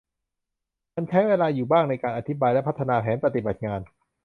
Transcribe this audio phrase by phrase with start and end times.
[0.95, 3.81] มันใช้เวลาอยู่บ้างในการอธิบายและพัฒนาแผนปฏิบัติงาน